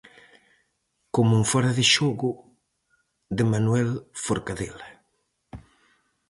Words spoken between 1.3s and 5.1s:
en Fóra de xogo, de Manuel Forcadela.